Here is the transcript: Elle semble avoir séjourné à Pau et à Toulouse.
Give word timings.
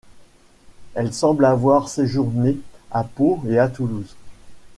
Elle 0.95 1.13
semble 1.13 1.45
avoir 1.45 1.87
séjourné 1.87 2.57
à 2.89 3.03
Pau 3.03 3.39
et 3.47 3.59
à 3.59 3.67
Toulouse. 3.69 4.15